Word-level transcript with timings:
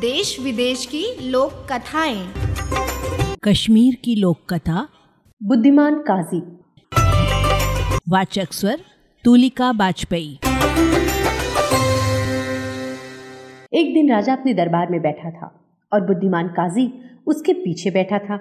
देश 0.00 0.40
विदेश 0.40 0.86
की 0.86 1.30
लोक 1.30 1.52
कथाएँ 1.72 2.26
कश्मीर 3.44 3.94
की 3.94 4.14
लोक 4.20 4.36
कथा 4.50 4.88
बुद्धिमान 5.42 5.94
काजी। 6.10 6.40
वाचक 8.08 8.52
स्वर 8.52 8.80
तुलिका 9.24 9.72
बाजपेयी। 9.72 10.34
एक 13.72 13.94
दिन 13.94 14.10
राजा 14.10 14.32
अपने 14.32 14.54
दरबार 14.54 14.90
में 14.90 15.00
बैठा 15.02 15.30
था 15.30 15.50
और 15.92 16.00
बुद्धिमान 16.00 16.48
काजी 16.48 16.86
उसके 17.26 17.52
पीछे 17.52 17.90
बैठा 17.90 18.18
था। 18.18 18.38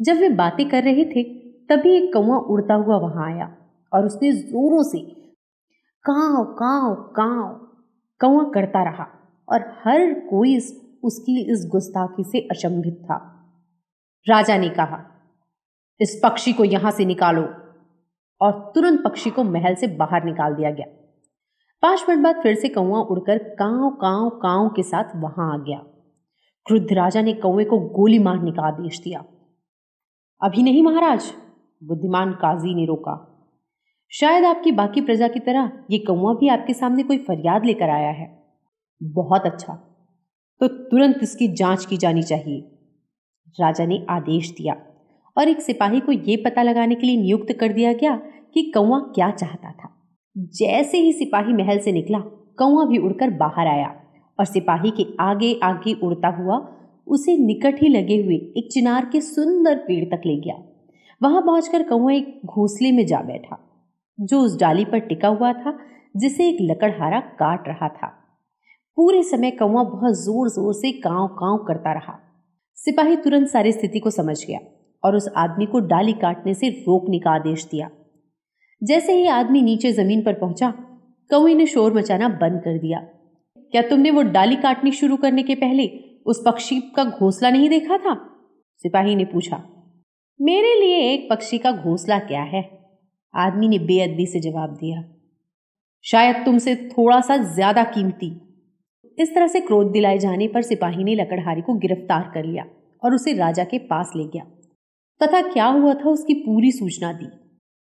जब 0.00 0.16
वे 0.16 0.28
बातें 0.28 0.68
कर 0.68 0.82
रहे 0.82 1.04
थे 1.04 1.22
तभी 1.68 1.96
एक 1.96 2.12
कौआ 2.12 2.36
उड़ता 2.36 2.74
हुआ 2.74 2.96
वहाँ 2.96 3.32
आया 3.34 3.56
और 3.92 4.06
उसने 4.06 4.32
जोरों 4.32 4.82
से 4.82 5.06
काव 6.04 6.44
काव 6.44 6.94
काव 6.94 7.48
कौआ 8.20 8.50
करता 8.54 8.84
रहा 8.90 9.06
और 9.48 9.60
हर 9.84 10.12
कोई 10.30 10.56
इस, 10.56 10.66
उसकी 11.04 11.52
इस 11.52 11.68
गुस्ताखी 11.70 12.24
से 12.24 12.38
अचंभित 12.40 12.94
था। 13.04 13.36
राजा 14.28 14.56
ने 14.56 14.68
कहा, 14.68 15.04
इस 16.00 16.20
पक्षी 16.24 16.52
को 16.52 16.64
यहाँ 16.64 16.90
से 16.90 17.04
निकालो। 17.04 17.48
और 18.40 18.72
तुरंत 18.74 19.02
पक्षी 19.04 19.30
को 19.30 19.44
महल 19.44 19.74
से 19.74 19.86
बाहर 19.86 20.24
निकाल 20.24 20.54
दिया 20.54 20.70
गया। 20.70 20.86
पाँच 21.82 22.06
मिनट 22.08 22.24
बाद 22.24 22.42
फिर 22.42 22.54
से 22.54 22.68
कौआ 22.68 22.98
उड़कर 22.98 23.38
काव 23.38 23.90
काव 23.90 24.30
काव 24.30 24.68
के 24.68 24.82
साथ 24.82 25.04
वहाँ 25.16 25.54
आ 25.54 25.56
गया। 25.56 25.78
क्रुद्ध 26.66 26.92
राजा 26.92 27.22
ने 27.22 27.32
कौए 27.32 27.64
को 27.64 27.78
गोली 27.78 28.18
मारने 28.18 28.50
का 28.50 28.66
आदेश 28.66 29.00
दिया। 29.00 29.20
अभी 30.42 30.62
नहीं 30.62 30.82
महाराज, 30.82 31.32
बुद्धिमान 31.84 32.32
काजी 32.32 32.74
ने 32.74 32.86
रोका। 32.86 33.26
शायद 34.12 34.44
आपकी 34.44 34.72
बाकी 34.72 35.00
प्रजा 35.00 35.28
की 35.28 35.40
तरह 35.40 35.72
ये 35.90 35.98
कौआ 35.98 36.34
भी 36.34 36.48
आपके 36.48 36.74
सामने 36.74 37.02
कोई 37.02 37.18
फरियाद 37.18 37.64
लेकर 37.64 37.90
आया 37.90 38.10
है। 38.10 38.44
बहुत 39.02 39.42
अच्छा। 39.42 39.89
तो 40.60 40.68
तुरंत 40.68 41.18
इसकी 41.22 41.48
जाँच 41.48 41.84
की 41.86 41.96
जानी 41.96 42.22
चाहिए। 42.22 42.60
राजा 43.56 43.86
ने 43.86 44.04
आदेश 44.10 44.50
दिया 44.50 44.74
और 45.36 45.48
एक 45.48 45.60
सिपाही 45.60 46.00
को 46.00 46.12
यह 46.12 46.42
पता 46.44 46.62
लगाने 46.62 46.94
के 46.94 47.06
लिए 47.06 47.16
नियुक्त 47.16 47.52
कर 47.52 47.72
दिया 47.72 47.92
गया 47.92 48.14
कि 48.54 48.70
कौआ 48.74 48.98
क्या 49.14 49.30
चाहता 49.30 49.70
था। 49.70 49.88
जैसे 50.36 50.98
ही 50.98 51.12
सिपाही 51.12 51.52
महल 51.52 51.78
से 51.78 51.92
निकला 51.92 52.18
कौआ 52.58 52.84
भी 52.84 52.98
उड़कर 52.98 53.30
बाहर 53.30 53.66
आया 53.66 53.88
और 54.38 54.44
सिपाही 54.44 54.90
के 54.90 55.06
आगे 55.20 55.58
आगे 55.62 55.92
उड़ता 56.02 56.28
हुआ 56.28 56.58
उसे 57.06 57.36
निकट 57.36 57.82
ही 57.82 57.88
लगे 57.88 58.22
हुए 58.22 58.34
एक 58.34 58.68
चिनार 58.72 59.08
के 59.12 59.20
सुंदर 59.20 59.76
पेड़ 59.78 60.04
तक 60.04 60.22
ले 60.26 60.36
गया। 60.36 60.54
वहाँ 61.22 61.42
पहुंचकर 61.42 61.82
कौआ 61.82 62.12
एक 62.12 62.40
घोंसले 62.46 62.92
में 62.92 63.06
जा 63.06 63.20
बैठा, 63.20 63.58
जो 64.18 64.40
उस 64.40 64.58
डाली 64.58 64.84
पर 64.84 64.98
टिका 64.98 65.28
हुआ 65.28 65.52
था, 65.52 65.78
जिसे 66.16 66.48
एक 66.48 66.58
लकड़हारा 66.60 67.20
काट 67.20 67.68
रहा 67.68 67.88
था। 67.88 68.16
पूरे 68.98 69.22
समय 69.22 69.50
कौआ 69.52 69.82
बहुत 69.84 70.14
ज़ोर 70.16 70.48
ज़ोर 70.48 70.72
से 70.74 70.90
कांव 71.00 71.26
कांव 71.34 71.56
करता 71.68 71.92
रहा। 71.92 72.18
सिपाही 72.78 73.16
तुरंत 73.16 73.48
सारी 73.48 73.72
स्थिति 73.72 73.98
को 73.98 74.10
समझ 74.10 74.36
गया 74.44 74.58
और 75.02 75.16
उस 75.16 75.28
आदमी 75.36 75.66
को 75.66 75.80
डाली 75.86 76.12
काटने 76.14 76.54
से 76.54 76.68
रोकने 76.68 77.18
का 77.18 77.30
आदेश 77.30 77.64
दिया। 77.70 77.88
जैसे 78.82 79.12
ही 79.12 79.26
आदमी 79.28 79.62
नीचे 79.62 79.92
ज़मीन 79.92 80.22
पर 80.22 80.34
पहुँचा 80.34 80.70
कौए 81.30 81.54
ने 81.54 81.66
शोर 81.66 81.94
मचाना 81.94 82.28
बंद 82.40 82.60
कर 82.64 82.78
दिया। 82.78 82.98
क्या 83.72 83.82
तुमने 83.82 84.10
वो 84.10 84.22
डाली 84.30 84.56
काटनी 84.58 84.92
शुरू 84.92 85.16
करने 85.16 85.42
के 85.42 85.54
पहले 85.56 85.86
उस 86.26 86.42
पक्षी 86.46 86.80
का 86.96 87.04
घोंसला 87.04 87.50
नहीं 87.50 87.68
देखा 87.70 87.98
था? 87.98 88.14
सिपाही 88.84 89.14
ने 89.16 89.24
पूछा, 89.26 89.62
मेरे 90.40 90.74
लिए 90.80 90.98
एक 91.12 91.28
पक्षी 91.30 91.58
का 91.58 91.72
घोंसला 91.72 92.18
क्या 92.20 92.42
है? 92.44 92.62
आदमी 93.34 93.68
ने 93.68 93.78
बेअदबी 93.80 94.26
से 94.26 94.40
जवाब 94.40 94.76
दिया, 94.76 95.02
शायद 96.04 96.44
तुमसे 96.44 96.74
थोड़ा 96.88 97.20
सा 97.22 97.36
ज़्यादा 97.48 97.84
कीमती 97.86 98.30
इस 99.20 99.34
तरह 99.34 99.46
से 99.46 99.60
क्रोध 99.60 99.90
दिलाए 99.92 100.18
जाने 100.18 100.48
पर 100.48 100.62
सिपाही 100.62 101.04
ने 101.04 101.14
लकड़हारी 101.14 101.62
को 101.62 101.74
गिरफ़्तार 101.74 102.30
कर 102.34 102.44
लिया 102.44 102.64
और 103.02 103.14
उसे 103.14 103.32
राजा 103.32 103.64
के 103.64 103.78
पास 103.78 104.12
ले 104.16 104.24
गया। 104.24 104.44
तथा 105.20 105.40
क्या 105.42 105.66
हुआ 105.66 105.94
था 105.94 106.10
उसकी 106.10 106.34
पूरी 106.34 106.72
सूचना 106.72 107.12
दी। 107.12 107.26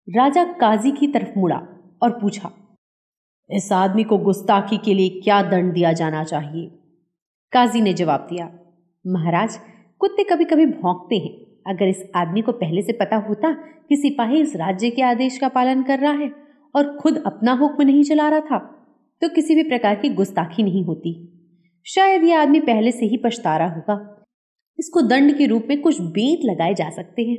राजा 0.07 0.43
काजी 0.43 0.91
की 0.91 1.07
तरफ़ 1.07 1.39
मुड़ा 1.39 1.61
और 2.01 2.11
पूछा, 2.11 2.51
इस 3.49 3.71
आदमी 3.71 4.03
को 4.03 4.17
गुस्ताखी 4.17 4.77
के 4.77 4.93
लिए 4.93 5.21
क्या 5.21 5.41
दंड 5.41 5.73
दिया 5.73 5.93
जाना 5.93 6.23
चाहिए? 6.23 6.65
काजी 7.53 7.81
ने 7.81 7.93
जवाब 7.93 8.27
दिया, 8.29 8.51
महाराज, 9.05 9.57
कुत्ते 10.01 10.23
कभी 10.23 10.45
कभी 10.45 10.65
भौंकते 10.65 11.17
हैं। 11.17 11.31
अगर 11.67 11.87
इस 11.87 12.03
आदमी 12.15 12.41
को 12.41 12.51
पहले 12.51 12.81
से 12.81 12.93
पता 12.93 13.17
होता 13.17 13.51
कि 13.89 13.95
सिपाही 13.95 14.41
इस 14.41 14.55
राज्य 14.55 14.89
के 14.89 15.01
आदेश 15.01 15.37
का 15.37 15.47
पालन 15.47 15.83
कर 15.83 15.99
रहा 15.99 16.13
है 16.13 16.31
और 16.75 16.97
खुद 16.97 17.23
अपना 17.25 17.53
हुक्म 17.53 17.83
नहीं 17.83 18.03
चला 18.03 18.29
रहा 18.29 18.39
था 18.39 18.82
तो 19.23 19.29
किसी 19.29 19.55
भी 19.55 19.63
प्रकार 19.63 19.95
की 19.95 20.09
गुस्ताखी 20.09 20.63
नहीं 20.63 20.83
होती। 20.85 21.11
शायद 21.85 22.23
यह 22.23 22.39
आदमी 22.39 22.59
पहले 22.59 22.91
से 22.91 23.05
ही 23.05 23.17
पछता 23.17 23.57
रहा 23.57 23.67
होगा। 23.67 24.25
इसको 24.79 25.01
दंड 25.01 25.37
के 25.37 25.45
रूप 25.45 25.65
में 25.69 25.81
कुछ 25.81 26.01
बेत 26.01 26.39
लगाए 26.45 26.73
जा 26.73 26.89
सकते 26.89 27.21
हैं। 27.21 27.37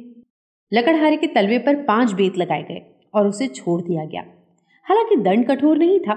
लकड़हारे 0.73 1.17
के 1.17 1.27
तलवे 1.27 1.59
पर 1.59 1.83
पाँच 1.83 2.13
बेत 2.13 2.39
लगाए 2.39 2.63
गए 2.63 3.09
और 3.15 3.27
उसे 3.27 3.47
छोड़ 3.47 3.81
दिया 3.83 4.05
गया। 4.05 4.23
हालाँकि 4.87 5.17
दंड 5.17 5.47
कठोर 5.47 5.79
नहीं 5.79 6.01
था 6.01 6.15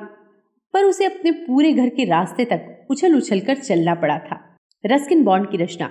पर 0.73 0.83
उसे 0.83 1.05
अपने 1.05 1.31
पूरे 1.31 1.73
घर 1.73 1.89
के 1.89 2.05
रास्ते 2.05 2.45
तक 2.45 2.87
उछल 2.91 3.15
उछल 3.15 3.39
कर 3.39 3.55
चलना 3.55 3.95
पड़ा 3.95 4.17
था। 4.17 4.57
रस्किन 4.85 5.23
बॉन्ड 5.23 5.49
की 5.51 5.57
रचना 5.57 5.89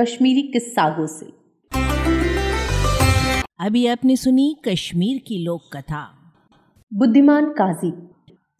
कश्मीरी 0.00 0.42
किस्सागो 0.42 1.06
से। 1.06 1.26
अभी 3.66 3.86
आपने 3.86 4.16
सुनी 4.16 4.56
कश्मीर 4.68 5.18
की 5.18 5.44
लोक 5.44 5.76
कथा 5.76 6.06
बुद्धिमान 6.92 7.46
काजी 7.46 7.90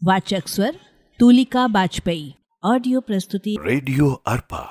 वाचक 0.03 0.49
स्वर 0.49 0.77
तुलिका 1.19 1.67
वाजपेयी 1.67 2.33
ऑडियो 2.63 3.01
प्रस्तुति 3.01 3.57
रेडियो 3.65 4.11
अर्पा 4.27 4.63